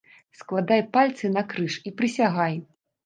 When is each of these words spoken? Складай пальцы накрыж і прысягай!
Складай 0.37 0.81
пальцы 0.95 1.31
накрыж 1.35 1.77
і 1.91 1.93
прысягай! 2.01 2.59